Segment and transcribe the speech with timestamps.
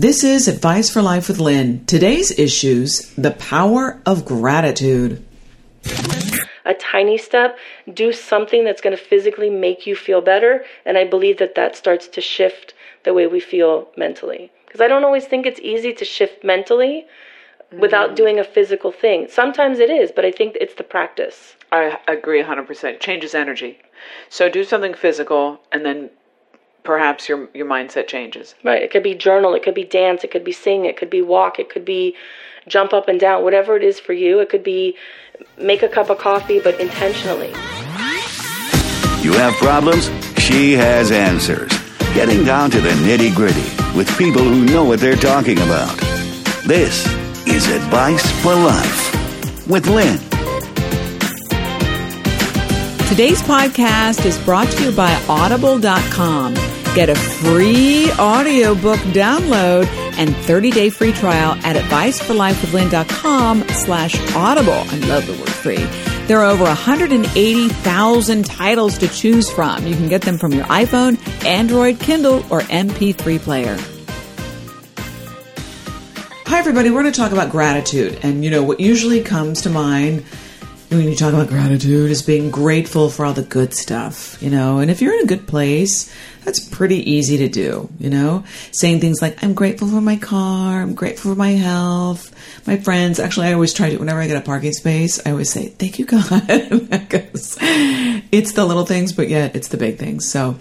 [0.00, 1.84] This is Advice for Life with Lynn.
[1.84, 5.24] Today's issues the power of gratitude.
[6.64, 7.58] A tiny step,
[7.92, 10.64] do something that's going to physically make you feel better.
[10.86, 14.52] And I believe that that starts to shift the way we feel mentally.
[14.66, 17.04] Because I don't always think it's easy to shift mentally
[17.76, 18.14] without mm-hmm.
[18.14, 19.26] doing a physical thing.
[19.28, 21.56] Sometimes it is, but I think it's the practice.
[21.72, 23.00] I agree 100%.
[23.00, 23.78] Changes energy.
[24.28, 26.10] So do something physical and then
[26.82, 28.54] perhaps your your mindset changes.
[28.64, 28.82] Right.
[28.82, 31.22] It could be journal, it could be dance, it could be sing, it could be
[31.22, 32.16] walk, it could be
[32.66, 34.40] jump up and down, whatever it is for you.
[34.40, 34.96] It could be
[35.56, 37.48] make a cup of coffee, but intentionally.
[39.22, 40.10] You have problems?
[40.38, 41.72] She has answers.
[42.14, 45.96] Getting down to the nitty gritty with people who know what they're talking about.
[46.64, 47.06] This
[47.46, 50.27] is Advice for Life with Lynn.
[53.08, 56.52] Today's podcast is brought to you by Audible.com.
[56.94, 59.86] Get a free audiobook download
[60.18, 64.74] and 30-day free trial at adviceforlifewithlynn.com slash audible.
[64.74, 65.82] I love the word free.
[66.26, 69.86] There are over 180,000 titles to choose from.
[69.86, 73.78] You can get them from your iPhone, Android, Kindle, or MP3 player.
[76.44, 76.90] Hi, everybody.
[76.90, 78.18] We're going to talk about gratitude.
[78.22, 80.26] And, you know, what usually comes to mind
[80.88, 84.78] when you talk about gratitude is being grateful for all the good stuff, you know.
[84.78, 86.12] And if you're in a good place,
[86.44, 88.44] that's pretty easy to do, you know.
[88.72, 92.34] Saying things like, I'm grateful for my car, I'm grateful for my health,
[92.66, 93.20] my friends.
[93.20, 95.98] Actually, I always try to, whenever I get a parking space, I always say, Thank
[95.98, 96.30] you, God.
[96.90, 100.30] because it's the little things, but yet it's the big things.
[100.30, 100.58] So,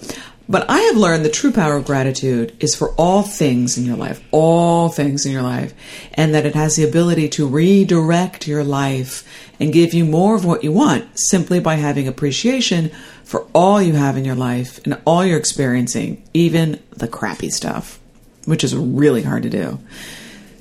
[0.50, 3.98] but I have learned the true power of gratitude is for all things in your
[3.98, 5.74] life, all things in your life,
[6.14, 9.28] and that it has the ability to redirect your life
[9.60, 12.90] and give you more of what you want simply by having appreciation
[13.24, 18.00] for all you have in your life and all you're experiencing, even the crappy stuff,
[18.46, 19.80] which is really hard to do.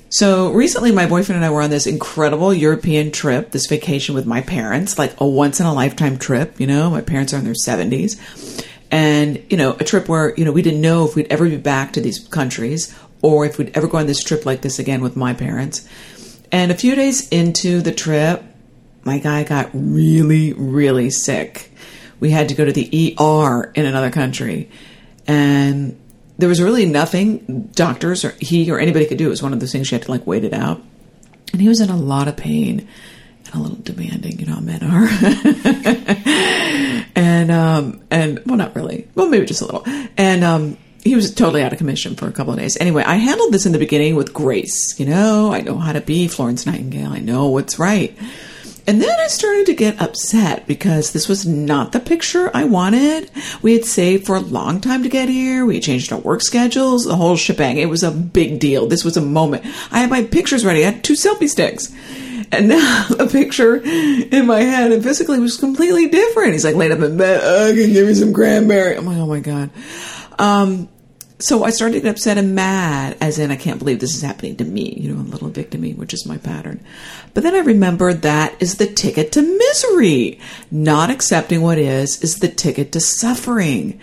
[0.09, 4.25] So recently, my boyfriend and I were on this incredible European trip, this vacation with
[4.25, 6.59] my parents, like a once in a lifetime trip.
[6.59, 8.17] You know, my parents are in their 70s
[8.91, 11.57] and you know a trip where you know we didn't know if we'd ever be
[11.57, 15.01] back to these countries or if we'd ever go on this trip like this again
[15.01, 15.87] with my parents.
[16.51, 18.43] And a few days into the trip
[19.03, 21.71] my guy got really really sick.
[22.19, 24.69] We had to go to the er in another country.
[25.27, 25.99] And
[26.37, 29.27] there was really nothing doctors or he or anybody could do.
[29.27, 30.81] It was one of those things you had to like wait it out.
[31.51, 32.87] And he was in a lot of pain
[33.53, 35.07] a little demanding you know men are
[37.15, 39.83] and um and well not really well maybe just a little
[40.17, 42.75] and um he was totally out of commission for a couple of days.
[42.77, 44.99] Anyway, I handled this in the beginning with grace.
[44.99, 47.13] You know, I know how to be Florence Nightingale.
[47.13, 48.17] I know what's right.
[48.87, 53.29] And then I started to get upset because this was not the picture I wanted.
[53.61, 55.65] We had saved for a long time to get here.
[55.65, 57.77] We had changed our work schedules, the whole shebang.
[57.77, 58.87] It was a big deal.
[58.87, 59.65] This was a moment.
[59.91, 60.85] I had my pictures ready.
[60.85, 61.93] I had two selfie sticks.
[62.51, 66.53] And now the picture in my head and physically was completely different.
[66.53, 67.41] He's like laid up in bed.
[67.43, 68.95] Oh, can give me some cranberry?
[68.95, 69.69] I'm like, oh my God.
[70.39, 70.89] Um,
[71.39, 74.23] so I started to get upset and mad, as in, I can't believe this is
[74.23, 76.83] happening to me, you know, a little victimy, which is my pattern.
[77.35, 80.39] But then I remembered that is the ticket to misery.
[80.71, 83.99] Not accepting what is, is the ticket to suffering.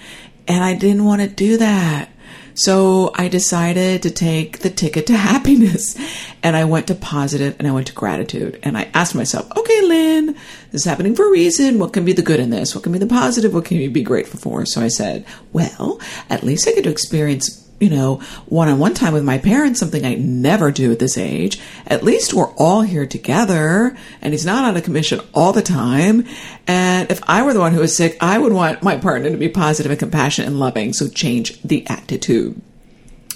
[0.46, 2.10] And I didn't want to do that.
[2.54, 5.96] So I decided to take the ticket to happiness
[6.42, 9.82] and I went to positive and I went to gratitude and I asked myself, okay,
[9.82, 10.26] Lynn,
[10.70, 11.78] this is happening for a reason.
[11.78, 12.74] What can be the good in this?
[12.74, 13.54] What can be the positive?
[13.54, 14.66] What can you be grateful for?
[14.66, 16.00] So I said, well,
[16.30, 19.80] at least I get to experience you know, one on one time with my parents,
[19.80, 21.60] something I never do at this age.
[21.86, 26.26] At least we're all here together and he's not out of commission all the time.
[26.66, 29.36] And if I were the one who was sick, I would want my partner to
[29.36, 30.92] be positive and compassionate and loving.
[30.92, 32.60] So change the attitude.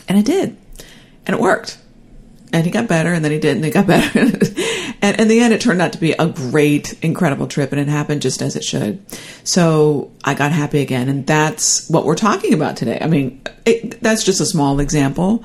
[0.08, 0.56] And I did.
[1.26, 1.78] And it worked
[2.52, 4.20] and he got better and then he did and he got better.
[5.00, 7.88] And in the end it turned out to be a great incredible trip and it
[7.88, 9.04] happened just as it should.
[9.44, 12.98] So i got happy again and that's what we're talking about today.
[13.00, 15.44] I mean it, that's just a small example.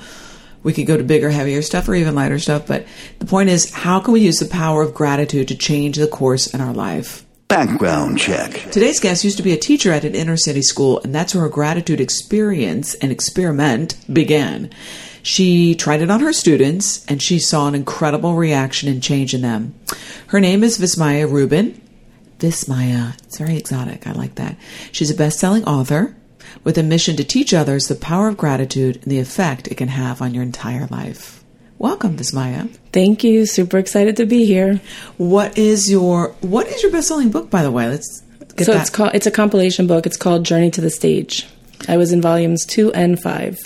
[0.63, 2.85] We could go to bigger heavier stuff or even lighter stuff but
[3.19, 6.53] the point is how can we use the power of gratitude to change the course
[6.53, 7.25] in our life?
[7.53, 8.71] Background check.
[8.71, 11.43] Today's guest used to be a teacher at an inner city school, and that's where
[11.43, 14.71] her gratitude experience and experiment began.
[15.23, 19.41] She tried it on her students and she saw an incredible reaction and change in
[19.41, 19.73] them.
[20.27, 21.81] Her name is Vismaya Rubin.
[22.39, 24.05] Vismaya, it's very exotic.
[24.05, 24.57] I like that.
[24.91, 26.13] She's a best selling author
[26.65, 29.87] with a mission to teach others the power of gratitude and the effect it can
[29.87, 31.41] have on your entire life.
[31.77, 32.69] Welcome, Vismaya.
[32.91, 33.45] Thank you.
[33.45, 34.81] Super excited to be here.
[35.17, 37.87] What is your what is your best selling book, by the way?
[37.87, 38.21] Let's
[38.55, 38.81] get so that.
[38.81, 40.05] it's called it's a compilation book.
[40.05, 41.47] It's called Journey to the Stage.
[41.87, 43.57] I was in volumes two and five.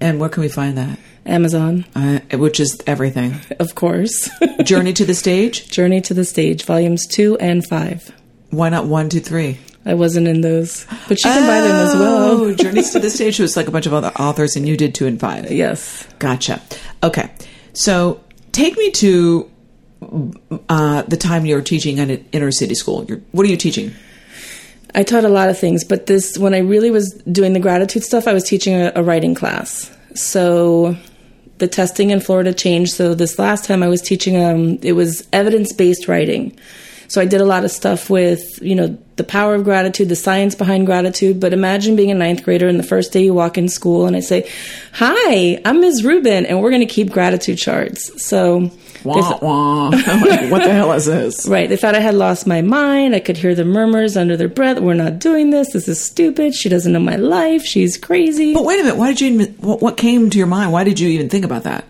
[0.00, 0.98] And where can we find that?
[1.26, 3.36] Amazon, Uh, which is everything.
[3.58, 4.28] of course.
[4.64, 5.68] Journey to the stage.
[5.70, 8.10] Journey to the Stage, volumes two and five.
[8.50, 9.58] Why not one, two, three?
[9.86, 12.30] I wasn't in those, but you can buy them as well.
[12.30, 14.94] Oh, Journeys to the stage was like a bunch of other authors, and you did
[14.94, 15.50] two and five.
[15.52, 16.06] Yes.
[16.18, 16.62] Gotcha.
[17.02, 17.30] Okay,
[17.74, 18.20] so
[18.52, 19.50] take me to
[20.70, 23.04] uh, the time you were teaching at an inner city school.
[23.04, 23.92] You're, what are you teaching?
[24.94, 28.04] I taught a lot of things, but this, when I really was doing the gratitude
[28.04, 29.90] stuff, I was teaching a, a writing class.
[30.14, 30.96] So
[31.58, 32.94] the testing in Florida changed.
[32.94, 36.56] So this last time I was teaching, um, it was evidence based writing.
[37.14, 40.16] So I did a lot of stuff with, you know, the power of gratitude, the
[40.16, 41.38] science behind gratitude.
[41.38, 44.16] But imagine being a ninth grader and the first day you walk in school and
[44.16, 44.50] I say,
[44.94, 46.04] Hi, I'm Ms.
[46.04, 48.20] Rubin and we're going to keep gratitude charts.
[48.20, 48.72] So
[49.04, 49.90] Wah, th- wah.
[50.24, 51.46] Like, what the hell is this?
[51.46, 51.68] Right.
[51.68, 53.14] They thought I had lost my mind.
[53.14, 54.80] I could hear the murmurs under their breath.
[54.80, 55.72] We're not doing this.
[55.72, 56.52] This is stupid.
[56.52, 57.62] She doesn't know my life.
[57.62, 58.54] She's crazy.
[58.54, 58.96] But wait a minute.
[58.96, 60.72] Why did you what came to your mind?
[60.72, 61.84] Why did you even think about that?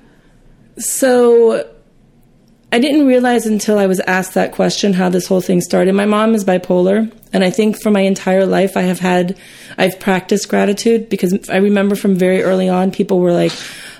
[0.76, 1.66] So
[2.74, 5.94] I didn't realize until I was asked that question how this whole thing started.
[5.94, 9.38] My mom is bipolar, and I think for my entire life I have had
[9.78, 13.52] I've practiced gratitude because I remember from very early on people were like,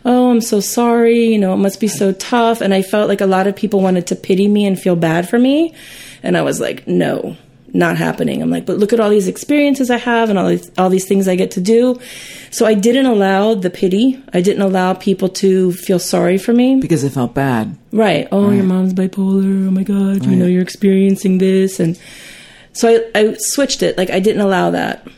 [0.04, 3.20] "Oh, I'm so sorry, you know, it must be so tough." And I felt like
[3.20, 5.72] a lot of people wanted to pity me and feel bad for me,
[6.24, 7.36] and I was like, "No."
[7.76, 8.40] Not happening.
[8.40, 11.08] I'm like, but look at all these experiences I have and all these all these
[11.08, 11.98] things I get to do.
[12.52, 14.22] So I didn't allow the pity.
[14.32, 16.80] I didn't allow people to feel sorry for me.
[16.80, 17.76] Because it felt bad.
[17.90, 18.28] Right.
[18.30, 19.66] Oh, your mom's bipolar.
[19.66, 20.24] Oh my God.
[20.24, 21.80] You know, you're experiencing this.
[21.80, 21.98] And
[22.74, 23.98] so I, I switched it.
[23.98, 25.08] Like, I didn't allow that.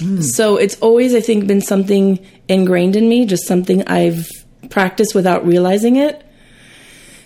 [0.00, 0.20] Hmm.
[0.20, 4.28] So it's always, I think, been something ingrained in me, just something I've
[4.68, 6.22] practiced without realizing it.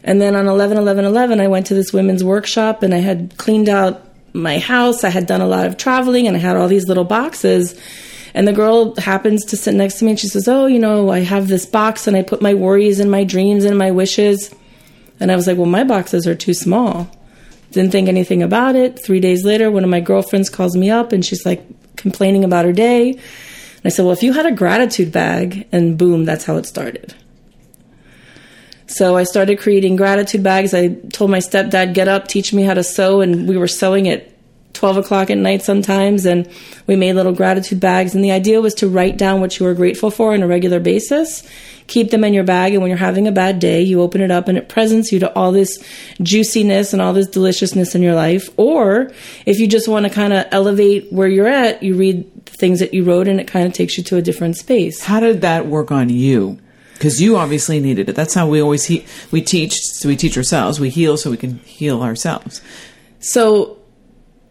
[0.03, 3.37] And then on 11 11 11, I went to this women's workshop and I had
[3.37, 5.05] cleaned out my house.
[5.05, 7.81] I had done a lot of traveling and I had all these little boxes.
[8.35, 11.11] And the girl happens to sit next to me and she says, Oh, you know,
[11.11, 14.55] I have this box and I put my worries and my dreams and my wishes.
[15.19, 17.11] And I was like, Well, my boxes are too small.
[17.73, 19.03] Didn't think anything about it.
[19.03, 21.62] Three days later, one of my girlfriends calls me up and she's like
[21.97, 23.11] complaining about her day.
[23.11, 23.21] And
[23.85, 27.15] I said, Well, if you had a gratitude bag, and boom, that's how it started.
[28.91, 30.75] So I started creating gratitude bags.
[30.75, 33.21] I told my stepdad, get up, teach me how to sew.
[33.21, 34.27] And we were sewing at
[34.75, 36.27] 12 o'clock at night sometimes.
[36.27, 36.51] And
[36.89, 38.17] we made little gratitude bags.
[38.17, 40.81] And the idea was to write down what you were grateful for on a regular
[40.81, 41.49] basis,
[41.87, 42.73] keep them in your bag.
[42.73, 45.21] And when you're having a bad day, you open it up and it presents you
[45.21, 45.79] to all this
[46.21, 48.51] juiciness and all this deliciousness in your life.
[48.57, 49.13] Or
[49.47, 52.81] if you just want to kind of elevate where you're at, you read the things
[52.81, 55.01] that you wrote and it kind of takes you to a different space.
[55.01, 56.59] How did that work on you?
[57.00, 58.14] Because you obviously needed it.
[58.14, 59.73] That's how we always he- we teach.
[59.81, 60.79] So we teach ourselves.
[60.79, 62.61] We heal so we can heal ourselves.
[63.20, 63.79] So,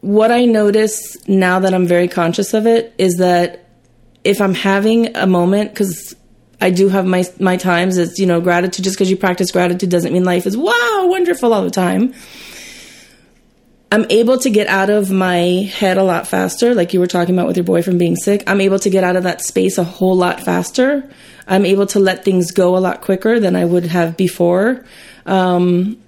[0.01, 3.67] what I notice now that I'm very conscious of it is that
[4.23, 6.15] if I'm having a moment, because
[6.59, 8.83] I do have my my times, it's you know gratitude.
[8.83, 12.15] Just because you practice gratitude doesn't mean life is wow wonderful all the time.
[13.91, 15.37] I'm able to get out of my
[15.71, 18.43] head a lot faster, like you were talking about with your boyfriend being sick.
[18.47, 21.09] I'm able to get out of that space a whole lot faster.
[21.49, 24.85] I'm able to let things go a lot quicker than I would have before.
[25.25, 26.01] Um,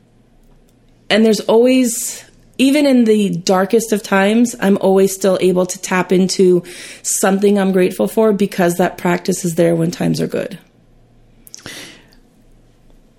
[1.09, 2.23] and there's always
[2.57, 6.63] even in the darkest of times i'm always still able to tap into
[7.01, 10.57] something i'm grateful for because that practice is there when times are good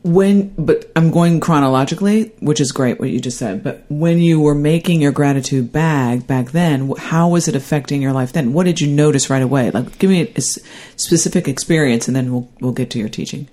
[0.04, 3.62] When, but I'm going chronologically, which is great what you just said.
[3.62, 8.12] But when you were making your gratitude bag back then, how was it affecting your
[8.12, 8.52] life then?
[8.52, 9.70] What did you notice right away?
[9.70, 13.48] Like, give me a specific experience, and then we'll we'll get to your teaching.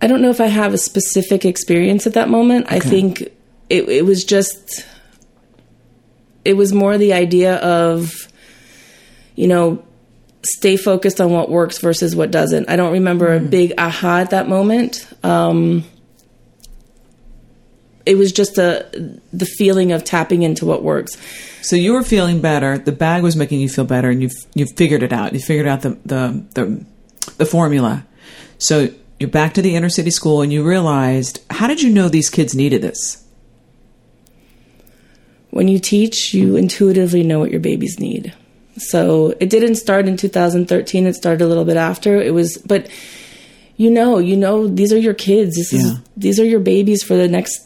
[0.00, 3.22] i don't know if i have a specific experience at that moment i think
[3.68, 4.84] it, it was just
[6.44, 8.28] it was more the idea of
[9.34, 9.82] you know
[10.42, 14.30] stay focused on what works versus what doesn't i don't remember a big aha at
[14.30, 15.84] that moment um,
[18.06, 18.86] it was just a
[19.32, 21.16] the feeling of tapping into what works
[21.60, 22.78] So you were feeling better.
[22.78, 25.34] The bag was making you feel better, and you you figured it out.
[25.34, 26.84] You figured out the the the,
[27.36, 28.06] the formula.
[28.58, 32.08] So you're back to the inner city school, and you realized how did you know
[32.08, 33.22] these kids needed this?
[35.50, 38.32] when you teach, you intuitively know what your babies need.
[38.78, 41.06] So it didn't start in 2013.
[41.06, 42.20] It started a little bit after.
[42.20, 42.88] It was, but
[43.76, 45.56] you know, you know, these are your kids.
[45.56, 47.64] This is these are your babies for the next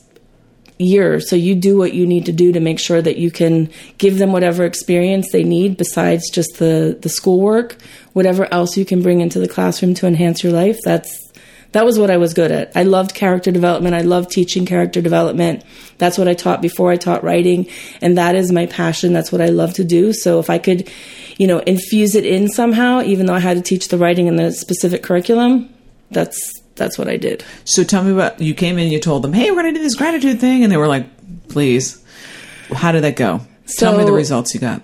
[0.78, 1.20] year.
[1.20, 4.18] So you do what you need to do to make sure that you can give
[4.18, 7.76] them whatever experience they need besides just the the schoolwork.
[8.12, 10.78] Whatever else you can bring into the classroom to enhance your life.
[10.84, 11.31] That's
[11.72, 12.70] That was what I was good at.
[12.76, 13.94] I loved character development.
[13.94, 15.64] I loved teaching character development.
[15.98, 17.66] That's what I taught before I taught writing.
[18.00, 19.12] And that is my passion.
[19.12, 20.12] That's what I love to do.
[20.12, 20.90] So if I could,
[21.38, 24.36] you know, infuse it in somehow, even though I had to teach the writing in
[24.36, 25.72] the specific curriculum,
[26.10, 27.44] that's that's what I did.
[27.64, 29.84] So tell me about you came in, you told them, "Hey, we're going to do
[29.84, 31.06] this gratitude thing," and they were like,
[31.48, 32.02] "Please."
[32.72, 33.40] How did that go?
[33.78, 34.82] tell me the results you got.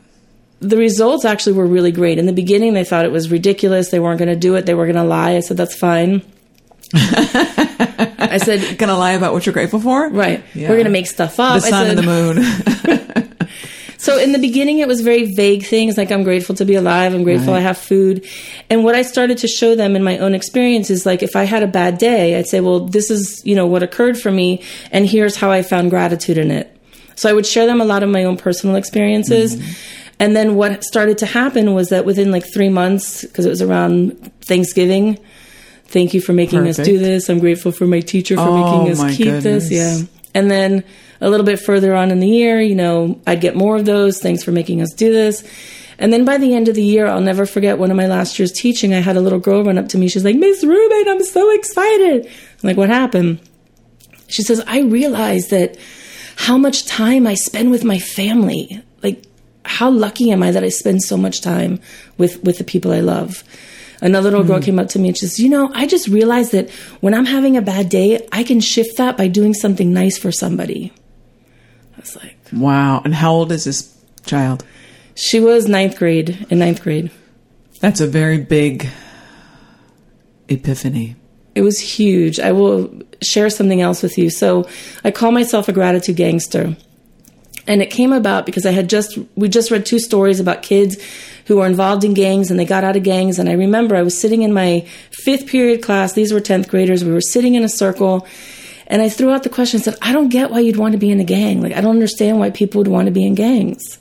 [0.61, 2.19] the results actually were really great.
[2.19, 3.91] In the beginning, they thought it was ridiculous.
[3.91, 4.67] They weren't going to do it.
[4.67, 5.33] They were going to lie.
[5.33, 6.23] I said, that's fine.
[6.95, 10.09] I said, Gonna lie about what you're grateful for?
[10.09, 10.43] right.
[10.55, 10.69] Yeah.
[10.69, 11.55] We're going to make stuff up.
[11.55, 13.35] The sun said- and the moon.
[14.01, 17.13] So in the beginning, it was very vague things like I'm grateful to be alive.
[17.13, 17.59] I'm grateful Right.
[17.59, 18.25] I have food.
[18.71, 21.43] And what I started to show them in my own experience is like if I
[21.43, 24.63] had a bad day, I'd say, well, this is, you know, what occurred for me
[24.93, 26.75] and here's how I found gratitude in it.
[27.17, 29.57] So I would share them a lot of my own personal experiences.
[29.57, 29.73] Mm-hmm.
[30.21, 33.63] And then what started to happen was that within like three months, because it was
[33.63, 35.19] around Thanksgiving,
[35.89, 37.29] thank you for making us do this.
[37.29, 39.69] I'm grateful for my teacher for Oh, making us keep goodness.
[39.69, 39.71] this.
[39.71, 40.07] Yeah.
[40.35, 40.85] And then
[41.21, 44.21] a little bit further on in the year, you know, I'd get more of those.
[44.21, 45.43] Thanks for making us do this.
[45.99, 48.39] And then by the end of the year, I'll never forget one of my last
[48.39, 48.95] year's teaching.
[48.95, 50.09] I had a little girl run up to me.
[50.09, 52.27] She's like, Miss Rubin, I'm so excited.
[52.27, 53.41] I'm like, what happened?
[54.29, 55.77] She says, I realized that
[56.37, 58.81] how much time I spend with my family.
[59.03, 59.25] Like,
[59.65, 61.81] how lucky am I that I spend so much time
[62.17, 63.43] with, with the people I love?
[64.01, 64.65] Another little girl hmm.
[64.65, 67.25] came up to me and she says, You know, I just realized that when I'm
[67.25, 70.93] having a bad day, I can shift that by doing something nice for somebody.
[71.97, 73.03] I was like, wow.
[73.05, 73.93] And how old is this
[74.25, 74.65] child?
[75.15, 77.11] She was ninth grade, in ninth grade.
[77.81, 78.89] That's a very big
[80.49, 81.17] epiphany.
[81.57, 82.39] It was huge.
[82.39, 84.31] I will share something else with you.
[84.31, 84.69] So
[85.03, 86.77] I call myself a gratitude gangster.
[87.69, 90.97] And it came about because I had just, we just read two stories about kids
[91.45, 93.39] who were involved in gangs and they got out of gangs.
[93.39, 96.15] And I remember I was sitting in my fifth period class.
[96.15, 97.05] These were 10th graders.
[97.05, 98.27] We were sitting in a circle.
[98.87, 100.99] And I threw out the question and said, I don't get why you'd want to
[100.99, 101.61] be in a gang.
[101.61, 103.99] Like, I don't understand why people would want to be in gangs.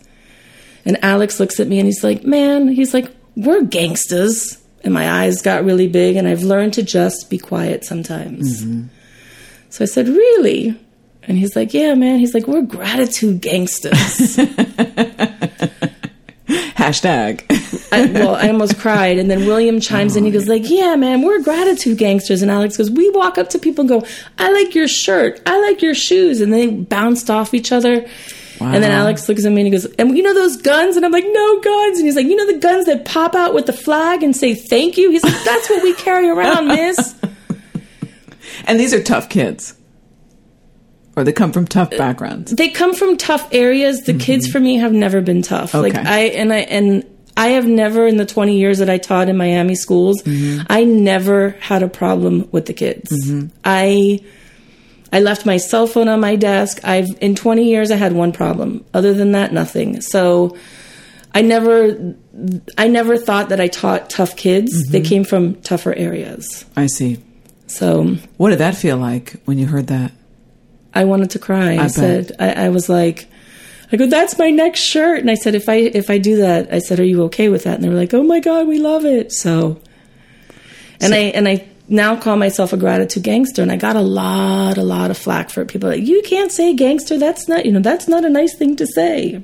[0.85, 4.57] And Alex looks at me and he's like, Man, he's like, we're gangsters.
[4.83, 8.63] And my eyes got really big, and I've learned to just be quiet sometimes.
[8.63, 8.87] Mm-hmm.
[9.69, 10.79] So I said, Really?
[11.27, 12.19] And he's like, Yeah, man.
[12.19, 14.37] He's like, We're gratitude gangsters.
[16.47, 17.43] Hashtag.
[17.91, 19.17] I, well, I almost cried.
[19.17, 20.23] And then William chimes in.
[20.23, 23.59] He goes like, "Yeah, man, we're gratitude gangsters." And Alex goes, "We walk up to
[23.59, 24.07] people and go,
[24.37, 25.41] I like your shirt.
[25.45, 28.07] I like your shoes." And they bounced off each other.
[28.59, 28.71] Wow.
[28.71, 31.05] And then Alex looks at me and he goes, "And you know those guns?" And
[31.05, 33.65] I'm like, "No guns." And he's like, "You know the guns that pop out with
[33.65, 37.15] the flag and say thank you?" He's like, "That's what we carry around, miss."
[38.65, 39.76] and these are tough kids.
[41.17, 42.53] Or they come from tough uh, backgrounds.
[42.53, 44.03] they come from tough areas.
[44.03, 44.51] The kids mm-hmm.
[44.51, 45.73] for me have never been tough.
[45.73, 47.03] Like I and I and
[47.35, 50.67] I have never in the 20 years that I taught in Miami schools, mm-hmm.
[50.69, 53.11] I never had a problem with the kids.
[53.11, 53.47] Mm-hmm.
[53.65, 54.19] I
[55.11, 56.81] I left my cell phone on my desk.
[56.83, 58.85] I've in 20 years I had one problem.
[58.93, 60.01] Other than that nothing.
[60.01, 60.55] So
[61.33, 62.15] I never
[62.77, 64.87] I never thought that I taught tough kids.
[64.89, 66.63] They came from tougher areas.
[66.75, 67.17] I see.
[67.65, 70.11] So What did that feel like when you heard that?
[70.97, 71.73] I wanted to cry.
[71.73, 71.91] I, bet.
[71.91, 73.27] said, I, I was like,
[73.91, 75.19] I go, that's my next shirt.
[75.19, 77.63] And I said, if I if I do that, I said, are you okay with
[77.63, 77.75] that?
[77.75, 79.31] And they were like, oh my god, we love it.
[79.31, 79.79] So,
[80.99, 84.77] and I and I now call myself a gratitude gangster, and I got a lot,
[84.77, 85.67] a lot of flack for it.
[85.67, 87.17] People like, you can't say gangster.
[87.17, 89.43] That's not, you know, that's not a nice thing to say.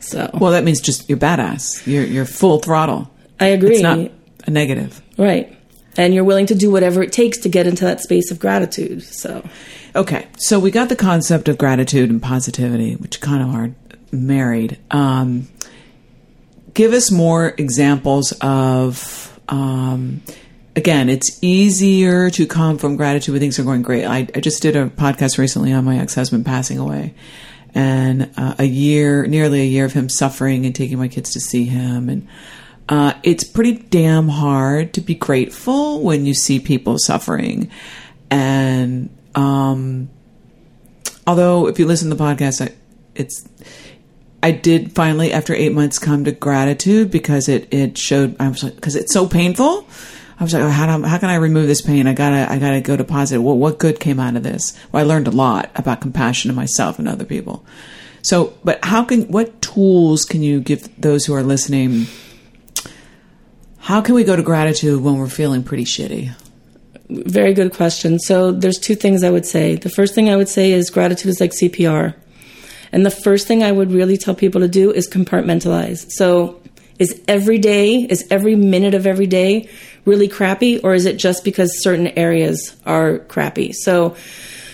[0.00, 1.86] So Well, that means just you're badass.
[1.86, 3.10] You're you're full throttle.
[3.38, 3.74] I agree.
[3.74, 4.10] It's not
[4.46, 5.02] a negative.
[5.18, 5.56] right.
[5.96, 9.02] And you're willing to do whatever it takes to get into that space of gratitude.
[9.02, 9.44] So
[9.94, 13.74] Okay, so we got the concept of gratitude and positivity, which kind of are
[14.12, 14.78] married.
[14.90, 15.48] Um,
[16.74, 19.38] give us more examples of.
[19.48, 20.22] Um,
[20.76, 24.04] again, it's easier to come from gratitude when things are going great.
[24.04, 27.14] I, I just did a podcast recently on my ex-husband passing away,
[27.74, 31.40] and uh, a year, nearly a year of him suffering and taking my kids to
[31.40, 32.28] see him, and
[32.88, 37.68] uh, it's pretty damn hard to be grateful when you see people suffering,
[38.30, 40.10] and um,
[41.26, 42.74] although if you listen to the podcast, I,
[43.14, 43.48] it's
[44.42, 48.62] I did finally after eight months come to gratitude because it it showed I was
[48.62, 49.86] like because it's so painful.
[50.38, 52.06] I was like, oh, how do, how can I remove this pain?
[52.06, 53.42] I gotta I gotta go to positive.
[53.42, 54.78] What what good came out of this?
[54.90, 57.64] Well, I learned a lot about compassion in myself and other people.
[58.22, 62.06] So, but how can what tools can you give those who are listening?
[63.78, 66.32] How can we go to gratitude when we're feeling pretty shitty?
[67.10, 68.18] Very good question.
[68.18, 69.76] So there's two things I would say.
[69.76, 72.14] The first thing I would say is gratitude is like CPR.
[72.92, 76.06] And the first thing I would really tell people to do is compartmentalize.
[76.10, 76.60] So
[77.00, 79.70] Is every day, is every minute of every day
[80.04, 83.72] really crappy, or is it just because certain areas are crappy?
[83.72, 84.14] So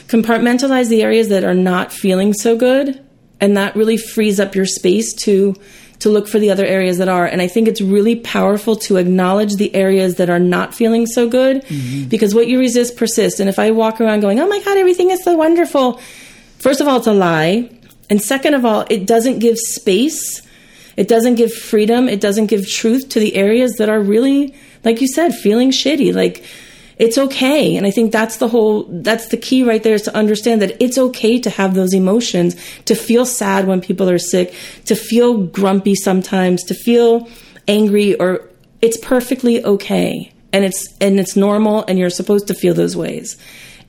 [0.08, 3.00] compartmentalize the areas that are not feeling so good,
[3.40, 5.54] and that really frees up your space to
[5.98, 7.24] to look for the other areas that are.
[7.24, 11.26] And I think it's really powerful to acknowledge the areas that are not feeling so
[11.26, 12.08] good Mm-hmm.
[12.08, 13.40] because what you resist persists.
[13.40, 15.98] And if I walk around going, oh my God, everything is so wonderful,
[16.58, 17.70] first of all, it's a lie.
[18.10, 20.42] And second of all, it doesn't give space.
[20.98, 22.10] It doesn't give freedom.
[22.10, 26.14] It doesn't give truth to the areas that are really, like you said, feeling shitty.
[26.14, 26.44] Like,
[26.98, 27.76] it's okay.
[27.76, 30.82] And I think that's the whole, that's the key right there is to understand that
[30.82, 34.54] it's okay to have those emotions, to feel sad when people are sick,
[34.86, 37.28] to feel grumpy sometimes, to feel
[37.68, 38.48] angry or
[38.80, 40.32] it's perfectly okay.
[40.52, 43.36] And it's, and it's normal and you're supposed to feel those ways.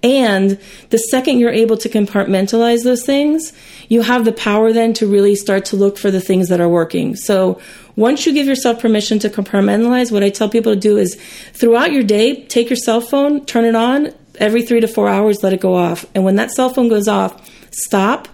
[0.03, 3.53] And the second you're able to compartmentalize those things,
[3.89, 6.69] you have the power then to really start to look for the things that are
[6.69, 7.15] working.
[7.15, 7.59] So
[7.95, 11.15] once you give yourself permission to compartmentalize, what I tell people to do is
[11.53, 15.41] throughout your day, take your cell phone, turn it on every three to four hours,
[15.41, 16.05] let it go off.
[16.13, 18.27] And when that cell phone goes off, stop,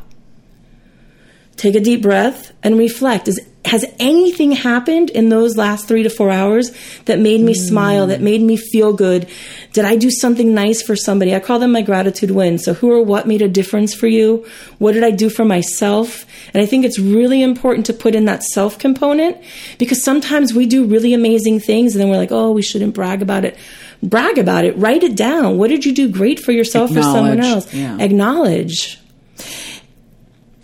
[1.56, 3.28] take a deep breath, and reflect.
[3.28, 6.72] Is has anything happened in those last three to four hours
[7.06, 7.66] that made me hmm.
[7.66, 9.30] smile, that made me feel good?
[9.72, 11.34] Did I do something nice for somebody?
[11.34, 12.64] I call them my gratitude wins.
[12.66, 14.46] So, who or what made a difference for you?
[14.80, 16.26] What did I do for myself?
[16.54, 19.38] And I think it's really important to put in that self component
[19.78, 23.22] because sometimes we do really amazing things and then we're like, oh, we shouldn't brag
[23.22, 23.58] about it.
[24.02, 25.58] Brag about it, write it down.
[25.58, 27.74] What did you do great for yourself or someone else?
[27.74, 27.98] yeah.
[28.00, 29.00] Acknowledge.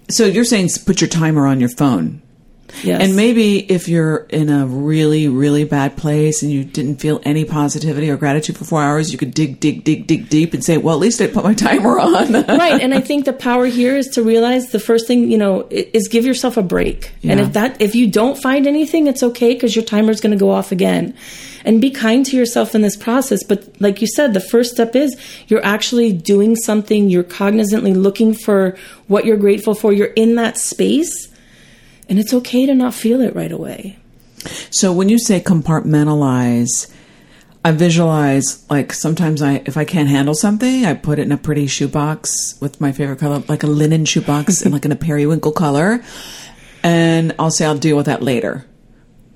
[0.09, 2.21] So you're saying put your timer on your phone.
[2.83, 3.01] Yes.
[3.01, 7.45] And maybe if you're in a really, really bad place and you didn't feel any
[7.45, 10.77] positivity or gratitude for four hours, you could dig, dig, dig, dig deep and say,
[10.77, 12.33] well, at least I put my timer on.
[12.33, 15.67] right and i think the power here is to realize the first thing you know
[15.69, 19.53] is give yourself a break and if that if you don't find anything it's okay
[19.53, 21.15] because your timer is going to go off again
[21.65, 24.95] and be kind to yourself in this process but like you said the first step
[24.95, 25.15] is
[25.47, 28.75] you're actually doing something you're cognizantly looking for
[29.07, 31.28] what you're grateful for you're in that space
[32.09, 33.97] and it's okay to not feel it right away
[34.71, 36.91] So when you say compartmentalize,
[37.63, 41.37] I visualize like sometimes I if I can't handle something, I put it in a
[41.37, 45.51] pretty shoebox with my favorite color, like a linen shoebox and like in a periwinkle
[45.51, 46.03] color.
[46.83, 48.65] And I'll say I'll deal with that later.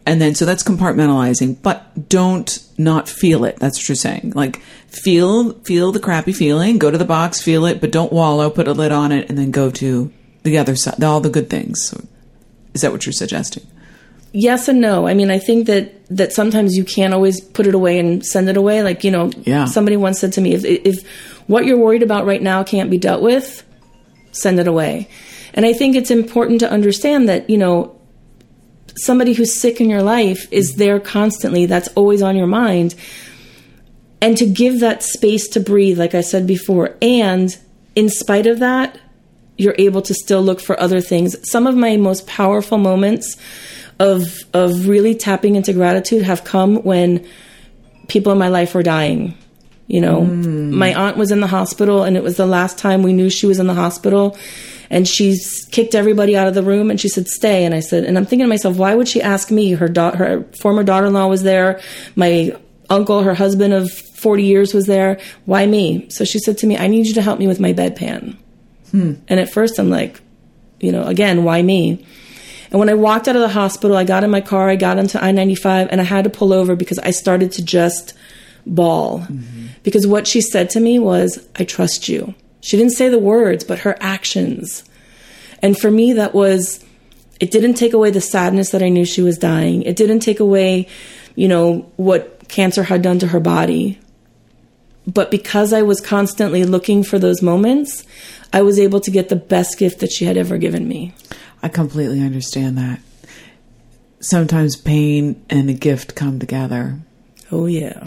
[0.05, 3.57] And then so that's compartmentalizing, but don't not feel it.
[3.57, 4.33] That's what you're saying.
[4.35, 8.49] Like feel feel the crappy feeling, go to the box, feel it, but don't wallow,
[8.49, 10.11] put a lid on it, and then go to
[10.43, 11.93] the other side, all the good things.
[12.73, 13.65] Is that what you're suggesting?
[14.35, 15.07] yes and no.
[15.07, 18.49] I mean, I think that that sometimes you can't always put it away and send
[18.49, 18.81] it away.
[18.81, 19.65] Like you know, Yeah.
[19.65, 21.07] somebody once said to me, if if
[21.47, 23.63] what you're worried about right now can't be dealt with,
[24.31, 25.07] send it away.
[25.53, 27.95] And I think it's important to understand that you know
[28.95, 31.67] somebody who's sick in your life is there constantly.
[31.67, 32.95] That's always on your mind.
[34.21, 37.55] And to give that space to breathe, like I said before, and
[37.95, 38.97] in spite of that,
[39.63, 41.35] you're able to still look for other things.
[41.49, 43.37] Some of my most powerful moments
[43.99, 47.25] of of really tapping into gratitude have come when
[48.07, 49.37] people in my life were dying.
[49.87, 50.73] You know, hmm.
[50.73, 53.45] my aunt was in the hospital and it was the last time we knew she
[53.45, 54.37] was in the hospital
[54.89, 55.37] and she
[55.71, 58.25] kicked everybody out of the room and she said stay and I said and I'm
[58.25, 59.71] thinking to myself why would she ask me?
[59.71, 61.81] Her da- her former daughter-in-law was there.
[62.15, 62.55] My
[62.89, 65.19] uncle her husband of 40 years was there.
[65.45, 66.09] Why me?
[66.09, 68.37] So she said to me I need you to help me with my bedpan
[68.93, 70.21] and at first I'm like
[70.79, 72.05] you know again why me
[72.73, 74.97] and when I walked out of the hospital, I got in my car, I got
[74.97, 78.15] into I 95, and I had to pull over because I started to just
[78.65, 79.27] bawl.
[79.83, 82.33] Because what she said to me was, I trust you.
[82.61, 84.83] She didn't say the words, but her actions.
[85.61, 86.83] And for me, that was,
[87.39, 89.83] it didn't take away the sadness that I knew she was dying.
[89.83, 90.87] It didn't take away,
[91.35, 93.99] you know, what cancer had done to her body.
[95.05, 98.03] But because I was constantly looking for those moments,
[98.53, 101.15] I was able to get the best gift that she had ever given me.
[101.63, 102.99] I completely understand that.
[104.19, 106.99] Sometimes pain and a gift come together.
[107.51, 108.05] Oh, yeah.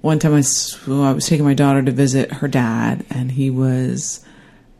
[0.00, 0.42] One time I,
[0.86, 4.24] well, I was taking my daughter to visit her dad, and he was,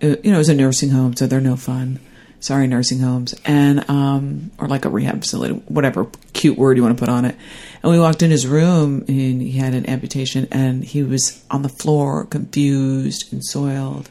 [0.02, 1.98] uh, you know, it was a nursing home, so they're no fun.
[2.40, 6.96] Sorry, nursing homes, and um, or like a rehab facility, whatever cute word you want
[6.96, 7.34] to put on it.
[7.82, 11.62] And we walked in his room, and he had an amputation, and he was on
[11.62, 14.08] the floor, confused and soiled,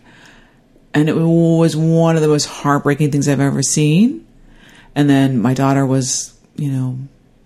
[0.97, 4.25] and it was one of the most heartbreaking things I've ever seen.
[4.95, 6.97] And then my daughter was, you know,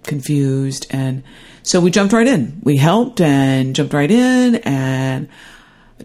[0.03, 0.87] confused.
[0.89, 1.23] And
[1.61, 2.61] so we jumped right in.
[2.63, 5.27] We helped and jumped right in and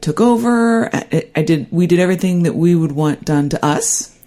[0.00, 0.92] took over.
[0.92, 4.18] I, I did, we did everything that we would want done to us.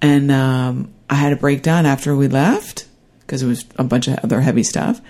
[0.00, 2.86] And, um, I had a breakdown after we left
[3.20, 5.02] because it was a bunch of other heavy stuff.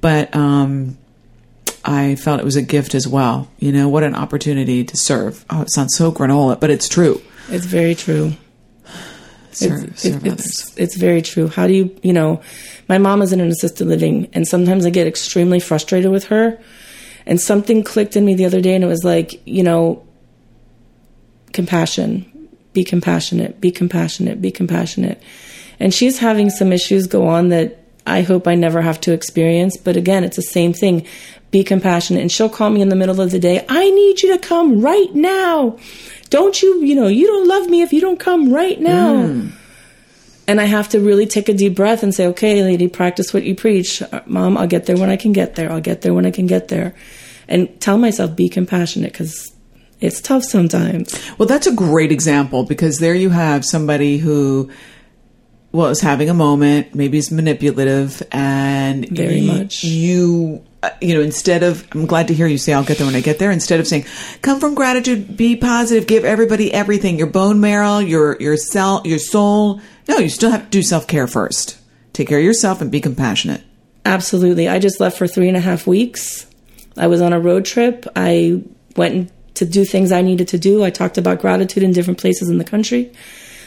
[0.00, 0.98] But um,
[1.86, 3.48] I felt it was a gift as well.
[3.58, 5.44] You know, what an opportunity to serve.
[5.48, 7.22] Oh, it sounds so granola, but it's true.
[7.48, 8.32] It's very true.
[9.52, 11.48] Serve, it's, serve it's, it's very true.
[11.48, 12.42] How do you, you know,
[12.88, 16.58] my mom is in an assisted living, and sometimes I get extremely frustrated with her.
[17.24, 20.06] And something clicked in me the other day, and it was like, you know,
[21.52, 25.22] compassion, be compassionate, be compassionate, be compassionate.
[25.80, 29.76] And she's having some issues go on that I hope I never have to experience.
[29.76, 31.06] But again, it's the same thing.
[31.50, 32.22] Be compassionate.
[32.22, 33.64] And she'll call me in the middle of the day.
[33.68, 35.78] I need you to come right now.
[36.28, 39.48] Don't you, you know, you don't love me if you don't come right now.
[40.48, 43.44] And I have to really take a deep breath and say, okay, lady, practice what
[43.44, 44.00] you preach.
[44.00, 45.72] Uh, Mom, I'll get there when I can get there.
[45.72, 46.94] I'll get there when I can get there.
[47.48, 49.52] And tell myself, be compassionate because
[50.00, 51.18] it's tough sometimes.
[51.38, 54.70] Well, that's a great example because there you have somebody who,
[55.72, 59.84] well, is having a moment, maybe is manipulative, and Very much.
[59.84, 63.06] You, Uh, you know, instead of, I'm glad to hear you say, I'll get there
[63.06, 64.04] when I get there, instead of saying,
[64.40, 69.18] come from gratitude, be positive, give everybody everything, your bone marrow, your, your cell, your
[69.18, 69.80] soul.
[70.06, 71.76] No, you still have to do self care first.
[72.12, 73.64] Take care of yourself and be compassionate.
[74.04, 74.68] Absolutely.
[74.68, 76.46] I just left for three and a half weeks.
[76.96, 78.06] I was on a road trip.
[78.14, 78.62] I
[78.94, 80.84] went to do things I needed to do.
[80.84, 83.12] I talked about gratitude in different places in the country.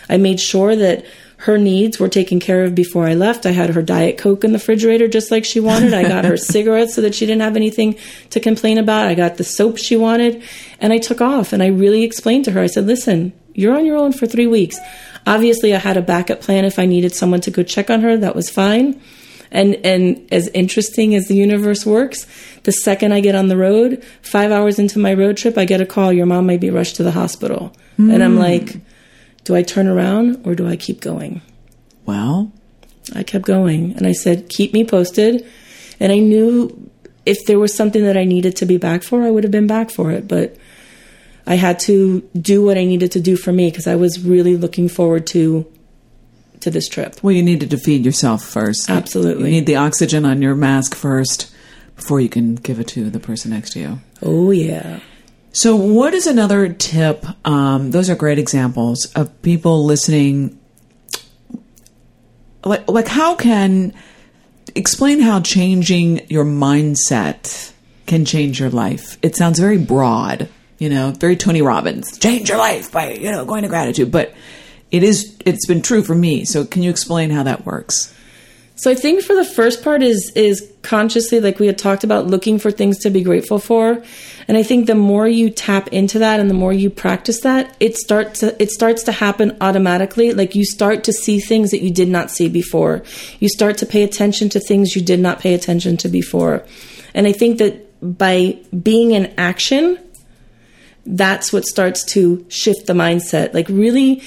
[0.08, 1.06] I made sure that
[1.44, 3.46] her needs were taken care of before I left.
[3.46, 5.94] I had her Diet Coke in the refrigerator just like she wanted.
[5.94, 7.96] I got her cigarettes so that she didn't have anything
[8.32, 9.08] to complain about.
[9.08, 10.44] I got the soap she wanted.
[10.82, 13.86] And I took off and I really explained to her, I said, listen, you're on
[13.86, 14.78] your own for three weeks.
[15.26, 18.18] Obviously, I had a backup plan if I needed someone to go check on her.
[18.18, 19.02] That was fine.
[19.50, 22.28] And and as interesting as the universe works,
[22.64, 25.82] the second I get on the road, five hours into my road trip, I get
[25.82, 26.12] a call.
[26.14, 28.40] Your mom might be rushed to the hospital, and I'm hmm.
[28.40, 28.76] like,
[29.50, 31.42] do I turn around or do I keep going?
[32.06, 32.52] Well,
[33.16, 35.44] I kept going, and I said, keep me posted.
[36.00, 36.92] And I knew
[37.26, 39.66] if there was something that I needed to be back for, I would have been
[39.66, 40.28] back for it.
[40.28, 40.56] But
[41.48, 44.56] I had to do what I needed to do for me because I was really
[44.56, 45.66] looking forward to
[46.60, 47.24] to this trip.
[47.24, 48.88] well, you needed to feed yourself first.
[48.88, 49.46] Absolutely.
[49.46, 51.52] You need the oxygen on your mask first
[51.96, 54.00] before you can give it to the person next to you.
[54.22, 55.00] Oh yeah.
[55.52, 57.26] So, what is another tip?
[57.46, 60.60] Um, those are great examples of people listening.
[62.64, 63.94] Like, like, how can
[64.76, 67.72] explain how changing your mindset
[68.06, 69.18] can change your life?
[69.24, 72.20] It sounds very broad, you know, very Tony Robbins.
[72.20, 74.34] Change your life by you know going to gratitude, but
[74.92, 75.36] it is.
[75.46, 76.46] It's been true for me.
[76.46, 78.14] So, can you explain how that works?
[78.80, 82.28] So I think for the first part is is consciously like we had talked about
[82.28, 84.02] looking for things to be grateful for.
[84.48, 87.76] And I think the more you tap into that and the more you practice that,
[87.82, 90.32] it starts to it starts to happen automatically.
[90.32, 93.04] Like you start to see things that you did not see before.
[93.40, 96.64] You start to pay attention to things you did not pay attention to before.
[97.14, 100.00] And I think that by being in action,
[101.06, 103.54] that's what starts to shift the mindset.
[103.54, 104.24] Like really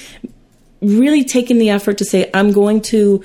[0.82, 3.22] really taking the effort to say i'm going to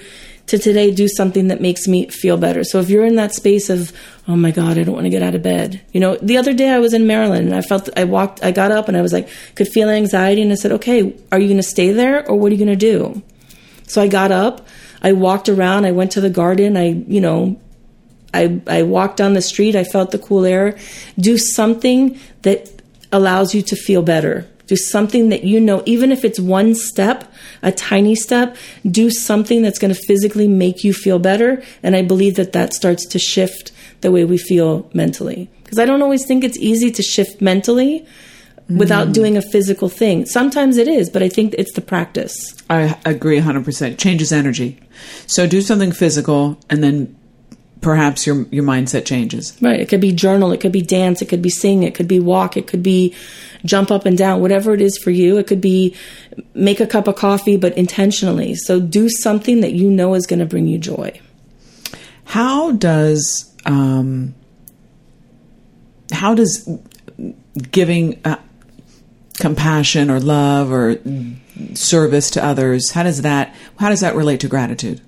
[0.48, 3.70] to today do something that makes me feel better so if you're in that space
[3.70, 3.92] of
[4.28, 6.54] oh my god i don't want to get out of bed you know the other
[6.54, 9.02] day i was in maryland and i felt i walked i got up and i
[9.02, 12.28] was like could feel anxiety and i said okay are you going to stay there
[12.30, 13.22] or what are you going to do
[13.86, 14.68] so i got up
[15.02, 17.60] i walked around i went to the garden i you know
[18.34, 20.78] I, I walked down the street, I felt the cool air.
[21.18, 22.70] Do something that
[23.12, 24.48] allows you to feel better.
[24.68, 27.32] Do something that you know, even if it's one step,
[27.64, 28.56] a tiny step,
[28.90, 31.64] do something that's going to physically make you feel better.
[31.84, 35.50] And I believe that that starts to shift the way we feel mentally.
[35.64, 38.06] Because I don't always think it's easy to shift mentally
[38.70, 39.14] without mm.
[39.14, 40.26] doing a physical thing.
[40.26, 42.56] Sometimes it is, but I think it's the practice.
[42.70, 43.98] I agree 100%.
[43.98, 44.80] Changes energy.
[45.26, 47.17] So, do something physical and then
[47.82, 49.58] perhaps your your mindset changes.
[49.62, 49.80] Right.
[49.80, 52.20] It could be journal, it could be dance, it could be sing, it could be
[52.20, 53.14] walk, it could be
[53.66, 55.38] jump up and down, whatever it is for you.
[55.38, 55.96] It could be
[56.54, 58.56] make a cup of coffee, but intentionally.
[58.56, 61.20] So do something that you know is going to bring you joy.
[62.26, 64.36] How does um,
[66.12, 66.70] how does
[67.72, 68.38] giving uh,
[69.40, 71.00] compassion or love or
[71.74, 75.02] service to others how does that how does that relate to gratitude?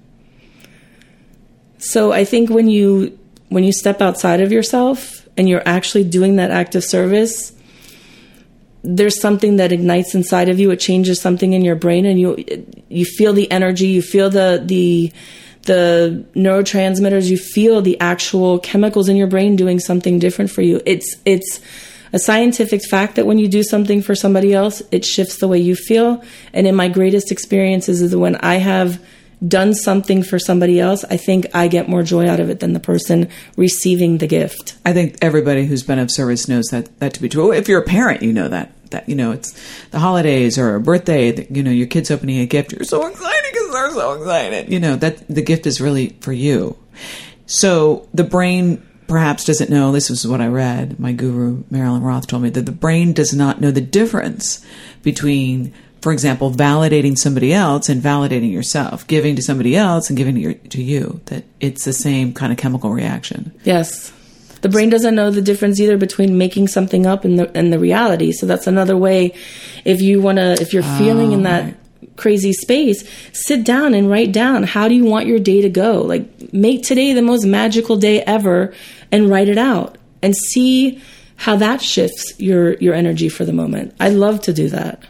[1.80, 6.36] So I think when you when you step outside of yourself and you're actually doing
[6.36, 7.54] that act of service,
[8.84, 10.72] there's something that ignites inside of you.
[10.72, 12.44] It changes something in your brain, and you
[12.90, 13.88] you feel the energy.
[13.88, 15.12] You feel the the
[15.64, 17.30] the neurotransmitters.
[17.30, 20.82] You feel the actual chemicals in your brain doing something different for you.
[20.86, 21.62] It's it's
[22.12, 25.60] a scientific fact that when you do something for somebody else, it shifts the way
[25.60, 26.24] you feel.
[26.54, 29.02] And in my greatest experiences is when I have
[29.46, 32.74] done something for somebody else, I think I get more joy out of it than
[32.74, 34.78] the person receiving the gift.
[34.86, 37.48] I think everybody who's been of service knows that that to be true.
[37.48, 39.54] Oh, if you're a parent, you know that that you know it's
[39.92, 41.48] the holidays or a birthday.
[41.50, 42.72] You know your kid's opening a gift.
[42.72, 44.72] You're so excited because they're so excited.
[44.72, 46.78] You know that the gift is really for you.
[47.46, 49.92] So the brain perhaps doesn't know.
[49.92, 51.00] This is what I read.
[51.00, 54.66] My guru Marilyn Roth told me that the brain does not know the difference
[55.02, 55.74] between.
[56.02, 60.42] For example, validating somebody else and validating yourself, giving to somebody else and giving to,
[60.42, 63.52] your, to you, that it's the same kind of chemical reaction.
[63.64, 64.14] Yes.
[64.62, 67.80] The brain doesn't know the difference either between making something up and the and the
[67.80, 68.32] reality.
[68.32, 69.34] So that's another way
[69.86, 74.10] if you want to if you're feeling in that oh, crazy space, sit down and
[74.10, 76.02] write down how do you want your day to go?
[76.02, 78.74] Like make today the most magical day ever
[79.12, 81.02] and write it out and see
[81.38, 83.96] how that shifts your your energy for the moment.
[84.00, 85.04] I love to do that.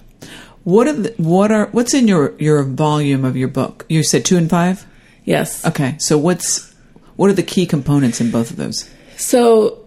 [0.69, 3.87] What are the, what are what's in your your volume of your book?
[3.89, 4.85] You said two and five.
[5.25, 5.65] Yes.
[5.65, 6.71] Okay, so what's
[7.15, 8.87] what are the key components in both of those?
[9.17, 9.83] So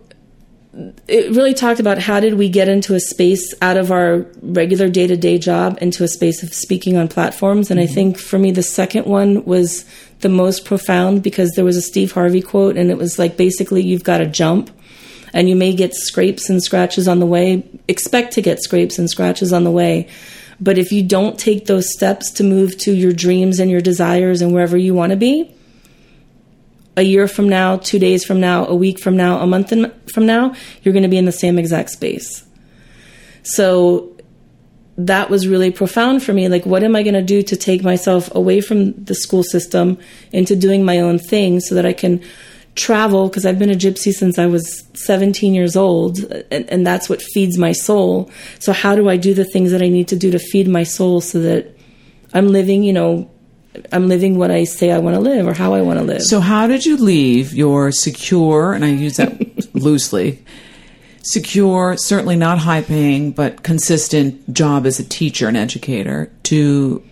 [1.06, 4.88] it really talked about how did we get into a space out of our regular
[4.88, 7.70] day to day job into a space of speaking on platforms.
[7.70, 7.94] And I mm-hmm.
[7.94, 9.84] think for me, the second one was
[10.20, 13.82] the most profound because there was a Steve Harvey quote, and it was like basically,
[13.82, 14.70] you've got to jump.
[15.34, 17.66] And you may get scrapes and scratches on the way.
[17.88, 20.08] Expect to get scrapes and scratches on the way.
[20.60, 24.42] But if you don't take those steps to move to your dreams and your desires
[24.42, 25.54] and wherever you want to be,
[26.96, 29.72] a year from now, two days from now, a week from now, a month
[30.12, 32.44] from now, you're going to be in the same exact space.
[33.42, 34.14] So
[34.98, 36.48] that was really profound for me.
[36.48, 39.98] Like, what am I going to do to take myself away from the school system
[40.32, 42.22] into doing my own thing so that I can
[42.74, 43.28] travel?
[43.28, 46.18] Because I've been a gypsy since I was 17 years old,
[46.50, 48.30] and, and that's what feeds my soul.
[48.58, 50.84] So, how do I do the things that I need to do to feed my
[50.84, 51.76] soul so that
[52.34, 53.30] I'm living, you know,
[53.90, 56.22] I'm living what I say I want to live or how I want to live?
[56.22, 60.44] So how did you leave your secure and I use that loosely
[61.22, 67.02] secure, certainly not high paying, but consistent job as a teacher and educator to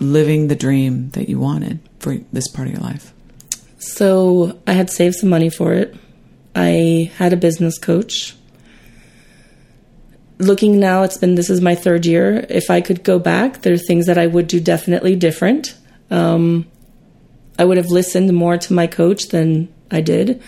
[0.00, 3.12] living the dream that you wanted for this part of your life?
[3.80, 5.94] So I had saved some money for it.
[6.54, 8.36] I had a business coach.
[10.38, 12.44] Looking now, it's been this is my third year.
[12.48, 15.76] If I could go back, there are things that I would do definitely different.
[16.10, 16.66] Um,
[17.58, 20.42] I would have listened more to my coach than I did.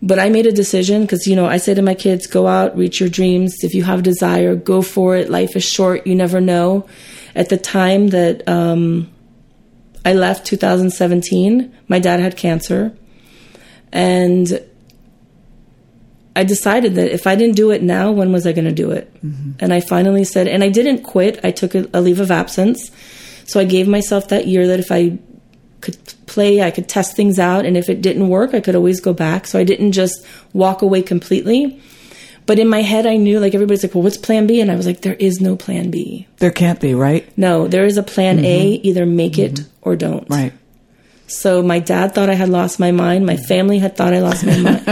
[0.00, 2.76] But I made a decision because, you know, I say to my kids, go out,
[2.76, 3.56] reach your dreams.
[3.62, 5.28] If you have desire, go for it.
[5.28, 6.06] Life is short.
[6.06, 6.88] You never know.
[7.34, 9.10] At the time that um,
[10.04, 12.96] I left 2017, my dad had cancer.
[13.92, 14.60] And
[16.36, 18.92] I decided that if I didn't do it now, when was I going to do
[18.92, 19.12] it?
[19.24, 19.52] Mm-hmm.
[19.60, 21.40] And I finally said, and I didn't quit.
[21.42, 22.90] I took a, a leave of absence.
[23.44, 25.18] So I gave myself that year that if I
[25.80, 27.64] could play, I could test things out.
[27.64, 29.46] And if it didn't work, I could always go back.
[29.46, 31.80] So I didn't just walk away completely.
[32.48, 34.62] But in my head, I knew like everybody's like, well, what's plan B?
[34.62, 36.26] And I was like, there is no plan B.
[36.38, 37.30] There can't be, right?
[37.36, 38.86] No, there is a plan A, mm-hmm.
[38.86, 39.70] either make it mm-hmm.
[39.82, 40.26] or don't.
[40.30, 40.54] Right.
[41.26, 43.26] So my dad thought I had lost my mind.
[43.26, 44.82] My family had thought I lost my mind.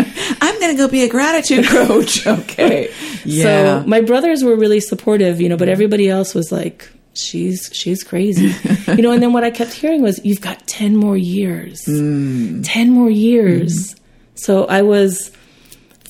[0.43, 2.27] I'm going to go be a gratitude coach.
[2.27, 2.93] okay.
[3.25, 3.43] Yeah.
[3.43, 8.05] So my brothers were really supportive, you know, but everybody else was like, she's she's
[8.05, 8.55] crazy,
[8.87, 9.13] you know.
[9.13, 12.63] And then what I kept hearing was, you've got ten more years, mm.
[12.67, 13.95] ten more years.
[13.95, 14.03] Mm-hmm.
[14.35, 15.33] So I was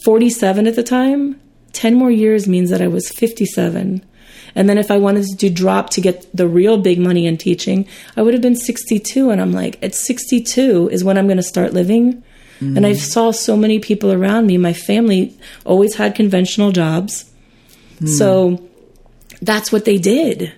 [0.07, 1.41] 47 at the time.
[1.73, 4.07] Ten more years means that I was 57.
[4.55, 7.89] And then if I wanted to drop to get the real big money in teaching,
[8.17, 9.31] I would have been 62.
[9.31, 12.23] And I'm like, at 62 is when I'm going to start living.
[12.61, 12.97] And I mm.
[12.97, 14.57] saw so many people around me.
[14.59, 17.29] My family always had conventional jobs.
[17.99, 18.09] Mm.
[18.09, 18.69] So
[19.43, 20.53] that's what they did.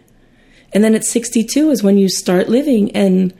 [0.74, 3.32] And then at 62 is when you start living and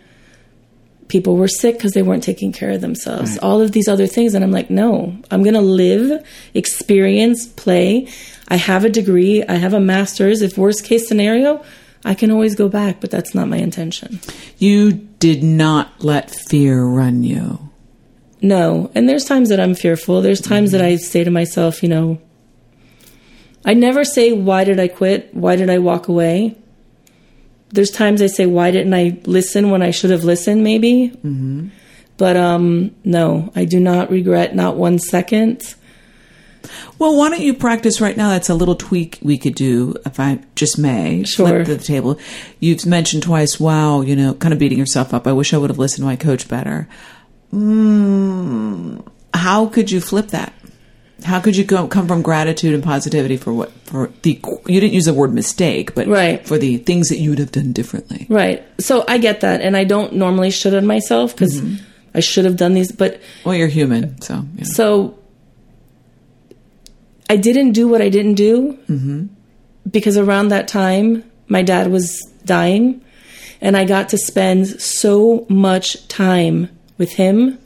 [1.09, 3.39] people were sick because they weren't taking care of themselves.
[3.39, 4.35] All of these other things.
[4.35, 8.09] And I'm like, no, I'm going to live, experience, play.
[8.49, 10.43] I have a degree, I have a master's.
[10.43, 11.65] If worst case scenario,
[12.05, 14.21] I can always go back, but that's not my intention.
[14.59, 17.59] you did not let fear run you.
[18.41, 18.91] No.
[18.95, 20.23] And there's times that I'm fearful.
[20.23, 20.95] There's times that mm-hmm.
[20.95, 22.21] I say to myself, you know,
[23.65, 25.35] I never say, why did I quit?
[25.35, 26.57] Why did I walk away?
[27.71, 31.11] There's times I say, why didn't I listen when I should have listened, maybe?
[31.11, 31.69] Mm-hmm.
[32.17, 35.75] But um, no, I do not regret not one second.
[36.99, 38.31] Well, why don't you practice right now?
[38.31, 41.23] That's a little tweak we could do, if I just may.
[41.25, 41.65] Sure.
[41.65, 42.19] Flip the table.
[42.59, 45.27] You've mentioned twice, wow, you know, kind of beating yourself up.
[45.27, 46.89] I wish I would have listened to my coach better.
[47.53, 50.53] Mm, how could you flip that?
[51.25, 54.93] How could you go, come from gratitude and positivity for what for the you didn't
[54.93, 56.47] use the word mistake, but Right.
[56.47, 58.27] for the things that you would have done differently.
[58.29, 58.63] Right.
[58.81, 61.83] So I get that, and I don't normally should on myself because mm-hmm.
[62.15, 64.65] I should have done these, but Well, you're human, so yeah.
[64.65, 65.19] so
[67.29, 69.27] I didn't do what I didn't do mm-hmm.
[69.91, 73.01] because around that time my dad was dying,
[73.61, 77.59] and I got to spend so much time with him,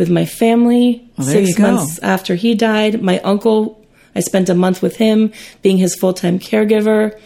[0.00, 1.06] with my family.
[1.18, 3.84] Well, six months after he died, my uncle,
[4.16, 7.20] I spent a month with him, being his full time caregiver.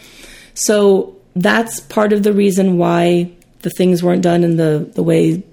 [0.55, 5.45] So that's part of the reason why the things weren't done in the, the way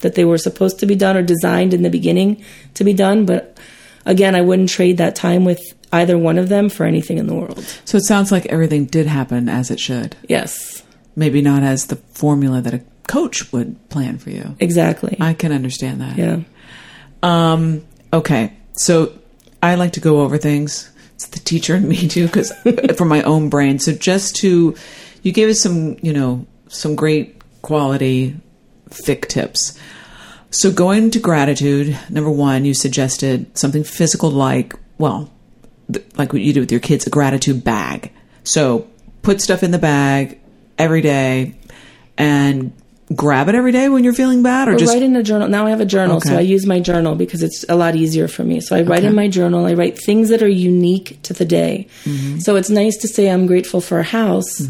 [0.00, 3.26] that they were supposed to be done or designed in the beginning to be done.
[3.26, 3.56] But
[4.04, 7.34] again, I wouldn't trade that time with either one of them for anything in the
[7.34, 7.64] world.
[7.84, 10.16] So it sounds like everything did happen as it should.
[10.28, 10.82] Yes,
[11.16, 14.56] Maybe not as the formula that a coach would plan for you.
[14.60, 15.16] exactly.
[15.20, 16.16] I can understand that.
[16.16, 16.40] yeah.
[17.22, 18.52] Um, okay.
[18.72, 19.12] So
[19.62, 20.90] I like to go over things.
[21.14, 22.52] It's the teacher and me too, because
[22.96, 23.78] for my own brain.
[23.80, 24.76] So just to,
[25.22, 28.36] you gave us some, you know, some great quality,
[28.88, 29.78] thick tips.
[30.50, 35.30] So going to gratitude, number one, you suggested something physical like, well,
[35.92, 38.12] th- like what you do with your kids, a gratitude bag.
[38.44, 38.88] So
[39.22, 40.40] put stuff in the bag
[40.78, 41.56] every day
[42.16, 42.72] and
[43.14, 45.48] grab it every day when you're feeling bad or Or just write in a journal.
[45.48, 48.28] Now I have a journal, so I use my journal because it's a lot easier
[48.28, 48.60] for me.
[48.60, 49.08] So I write Okay.
[49.08, 49.66] in my journal.
[49.66, 51.88] I write things that are unique to the day.
[52.04, 52.38] Mm-hmm.
[52.38, 54.60] So it's nice to say I'm grateful for a house,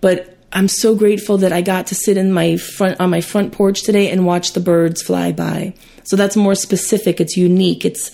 [0.00, 3.52] but I'm so grateful that I got to sit in my front on my front
[3.52, 5.74] porch today and watch the birds fly by.
[6.04, 7.20] So that's more specific.
[7.20, 7.84] It's unique.
[7.84, 8.10] It's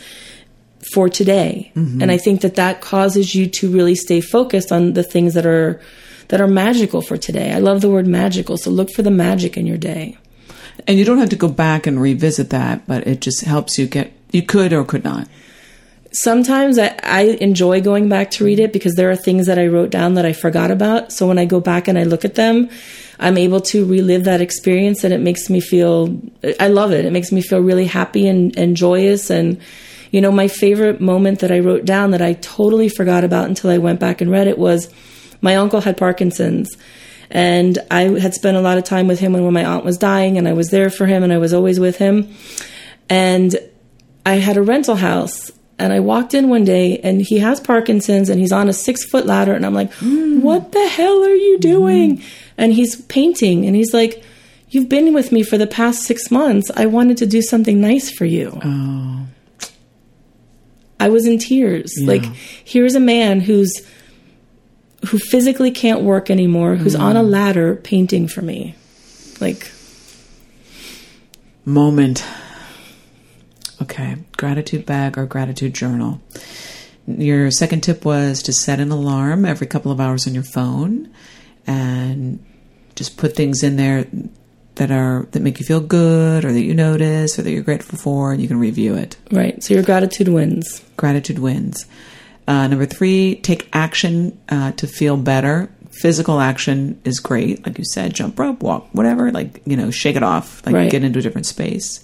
[0.92, 2.02] for today, Mm-hmm.
[2.02, 5.46] and I think that that causes you to really stay focused on the things that
[5.46, 5.80] are
[6.32, 7.52] that are magical for today.
[7.52, 8.56] I love the word magical.
[8.56, 10.16] So look for the magic in your day.
[10.86, 13.86] And you don't have to go back and revisit that, but it just helps you
[13.86, 14.14] get.
[14.30, 15.28] You could or could not.
[16.12, 19.66] sometimes I, I enjoy going back to read it because there are things that I
[19.66, 21.12] wrote down that I forgot about.
[21.12, 22.68] So when I go back and I look at them,
[23.18, 26.18] I'm able to relive that experience and it makes me feel,
[26.60, 27.04] I love it.
[27.04, 29.30] It makes me feel really happy and, and joyous.
[29.30, 29.60] And,
[30.10, 33.70] you know, my favorite moment that I wrote down that I totally forgot about until
[33.70, 34.92] I went back and read it was
[35.42, 36.74] my uncle had Parkinson's.
[37.30, 39.98] And I had spent a lot of time with him when, when my aunt was
[39.98, 42.34] dying, and I was there for him, and I was always with him.
[43.08, 43.56] And
[44.24, 48.28] I had a rental house and I walked in one day and he has Parkinson's
[48.28, 50.40] and he's on a six foot ladder and I'm like, mm.
[50.40, 51.70] what the hell are you mm-hmm.
[51.70, 52.22] doing?
[52.56, 54.22] And he's painting and he's like,
[54.68, 56.70] you've been with me for the past six months.
[56.76, 58.58] I wanted to do something nice for you.
[58.64, 59.26] Oh,
[61.00, 61.92] I was in tears.
[62.00, 62.24] Like,
[62.64, 63.84] here's a man who's,
[65.06, 67.30] who physically can't work anymore, who's on a mm.
[67.30, 68.76] ladder painting for me.
[69.40, 69.70] Like,
[71.64, 72.24] moment.
[73.80, 76.20] Okay, gratitude bag or gratitude journal.
[77.06, 81.12] Your second tip was to set an alarm every couple of hours on your phone,
[81.66, 82.44] and
[82.94, 84.06] just put things in there
[84.76, 87.98] that are that make you feel good, or that you notice, or that you're grateful
[87.98, 89.16] for, and you can review it.
[89.32, 89.60] right.
[89.64, 90.84] So your gratitude wins.
[90.96, 91.86] Gratitude wins.
[92.48, 95.70] Uh, number three, take action uh, to feel better.
[95.90, 99.30] Physical action is great, like you said, jump rope, walk, whatever.
[99.30, 100.90] Like you know, shake it off, like Right.
[100.90, 102.02] get into a different space.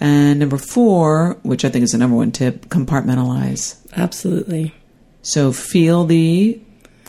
[0.00, 3.76] And number four, which I think is the number one tip, compartmentalize.
[3.96, 4.72] Absolutely.
[5.22, 6.60] So feel the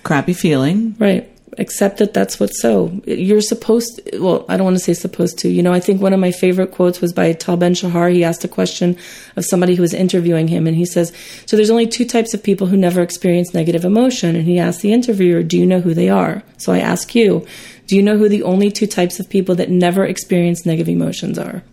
[0.04, 0.96] crappy feeling.
[0.98, 1.30] Right.
[1.58, 3.02] Accept that that's what's so.
[3.06, 5.50] You're supposed well, I don't want to say supposed to.
[5.50, 8.10] You know, I think one of my favorite quotes was by Tal Ben Shahar.
[8.10, 8.98] He asked a question
[9.36, 11.12] of somebody who was interviewing him, and he says,
[11.46, 14.36] So there's only two types of people who never experience negative emotion.
[14.36, 16.44] And he asked the interviewer, Do you know who they are?
[16.58, 17.46] So I ask you,
[17.88, 21.40] Do you know who the only two types of people that never experience negative emotions
[21.40, 21.64] are?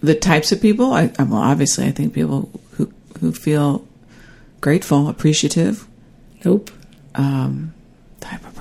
[0.00, 3.86] The types of people, I, well, obviously, I think people who who feel
[4.60, 5.86] grateful, appreciative,
[6.44, 6.70] Nope.
[7.14, 7.72] um,
[8.20, 8.55] type of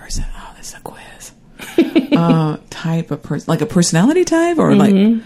[0.66, 1.32] is a quiz.
[2.18, 5.22] uh, type of person, like a personality type, or like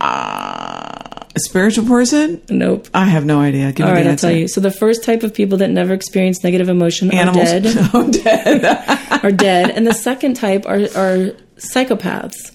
[0.00, 2.42] uh, a spiritual person.
[2.48, 2.88] Nope.
[2.92, 3.72] I have no idea.
[3.72, 4.28] Give All me right, I'll answer.
[4.28, 4.48] tell you.
[4.48, 7.48] So the first type of people that never experience negative emotion Animals.
[7.48, 7.90] are dead.
[7.94, 9.20] oh, dead.
[9.24, 12.52] are dead, and the second type are, are psychopaths.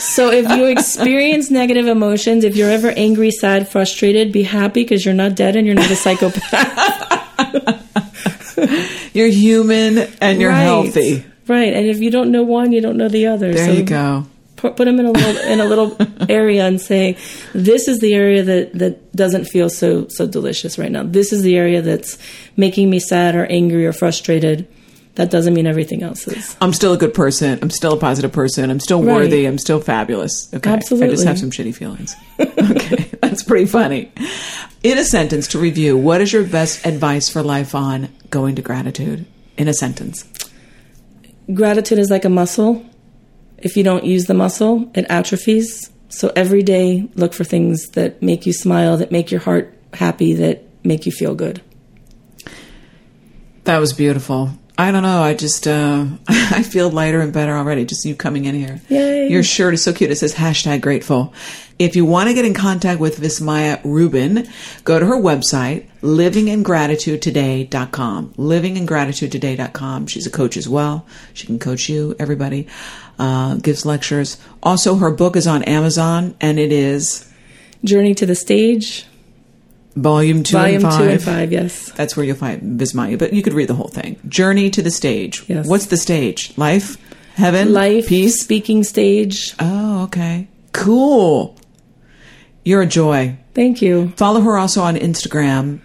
[0.00, 5.04] so if you experience negative emotions, if you're ever angry, sad, frustrated, be happy because
[5.04, 7.20] you're not dead and you're not a psychopath.
[9.12, 10.62] you're human and you're Right.
[10.62, 11.24] healthy.
[11.46, 13.52] Right, and if you don't know one, you don't know the other.
[13.52, 14.26] There so you go.
[14.56, 15.96] Put, put them in a little in a little
[16.30, 17.18] area and say,
[17.54, 21.02] "This is the area that that doesn't feel so so delicious right now.
[21.02, 22.16] This is the area that's
[22.56, 24.66] making me sad or angry or frustrated."
[25.16, 26.56] That doesn't mean everything else is.
[26.60, 27.58] I'm still a good person.
[27.62, 28.70] I'm still a positive person.
[28.70, 29.14] I'm still Right.
[29.14, 29.46] worthy.
[29.46, 30.48] I'm still fabulous.
[30.52, 30.72] Okay.
[30.72, 32.16] I just have some shitty feelings.
[32.40, 33.10] okay.
[33.22, 34.10] That's pretty funny.
[34.82, 38.62] In a sentence to review, what is your best advice for life on going to
[38.62, 39.24] gratitude?
[39.56, 40.24] In a sentence.
[41.52, 42.84] Gratitude is like a muscle.
[43.58, 45.90] If you don't use the muscle, it atrophies.
[46.08, 50.34] So every day, look for things that make you smile, that make your heart happy,
[50.34, 51.62] that make you feel good.
[53.64, 54.50] That was beautiful.
[54.76, 55.22] I don't know.
[55.22, 57.84] I just, uh, I feel lighter and better already.
[57.84, 58.80] Just you coming in here.
[58.88, 59.28] Yay.
[59.28, 60.10] Your shirt is so cute.
[60.10, 61.32] It says hashtag grateful.
[61.78, 64.46] If you want to get in contact with Vismaya Rubin,
[64.84, 68.34] go to her website, livingingratitudetoday.com.
[68.34, 70.06] Livingingratitudetoday.com.
[70.06, 71.04] She's a coach as well.
[71.34, 72.66] She can coach you, everybody.
[73.18, 74.38] Uh, gives lectures.
[74.62, 77.30] Also, her book is on Amazon and it is
[77.84, 79.06] Journey to the stage,
[79.96, 80.98] volume two volume and five.
[80.98, 81.52] two and five.
[81.52, 81.90] Yes.
[81.92, 84.18] That's where you'll find Vismaya, but you could read the whole thing.
[84.28, 85.44] Journey to the stage.
[85.48, 85.66] Yes.
[85.66, 86.56] What's the stage?
[86.58, 86.96] Life?
[87.34, 87.72] Heaven?
[87.72, 88.40] Life, Peace?
[88.40, 89.54] speaking stage.
[89.58, 90.46] Oh, okay.
[90.72, 91.56] Cool.
[92.64, 93.36] You're a joy.
[93.54, 94.10] Thank you.
[94.16, 95.80] Follow her also on Instagram.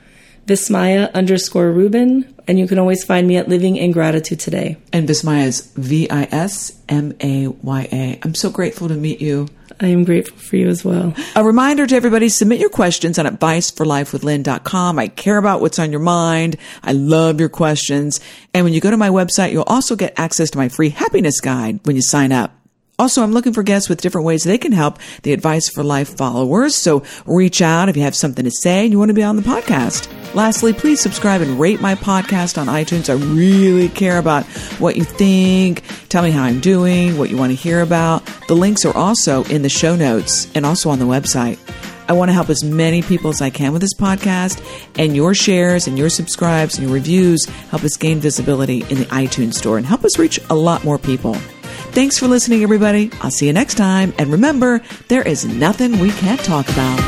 [0.49, 2.33] Vismaya underscore Rubin.
[2.47, 4.77] And you can always find me at Living in Gratitude Today.
[4.91, 8.19] And Vismaya is V I S M A Y A.
[8.23, 9.47] I'm so grateful to meet you.
[9.79, 11.13] I am grateful for you as well.
[11.35, 14.99] A reminder to everybody, submit your questions on adviceforlifewithlynn.com.
[14.99, 16.57] I care about what's on your mind.
[16.83, 18.19] I love your questions.
[18.53, 21.39] And when you go to my website, you'll also get access to my free happiness
[21.39, 22.58] guide when you sign up.
[22.99, 26.17] Also, I'm looking for guests with different ways they can help the Advice for Life
[26.17, 26.75] followers.
[26.75, 29.37] So reach out if you have something to say and you want to be on
[29.37, 30.13] the podcast.
[30.35, 33.09] Lastly, please subscribe and rate my podcast on iTunes.
[33.09, 34.43] I really care about
[34.79, 35.81] what you think.
[36.09, 38.25] Tell me how I'm doing, what you want to hear about.
[38.49, 41.57] The links are also in the show notes and also on the website.
[42.09, 44.61] I want to help as many people as I can with this podcast,
[44.97, 49.05] and your shares and your subscribes and your reviews help us gain visibility in the
[49.05, 51.37] iTunes store and help us reach a lot more people.
[51.91, 53.11] Thanks for listening, everybody.
[53.21, 54.13] I'll see you next time.
[54.17, 56.99] And remember, there is nothing we can't talk about.